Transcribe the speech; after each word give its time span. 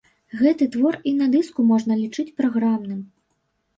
Гэты 0.37 0.67
твор 0.75 0.95
і 1.11 1.13
на 1.19 1.27
дыску 1.37 1.67
можна 1.73 1.99
лічыць 2.03 2.35
праграмным. 2.43 2.99